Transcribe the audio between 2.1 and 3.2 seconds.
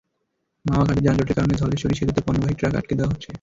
পণ্যবাহী ট্রাক আটকে দেওয়া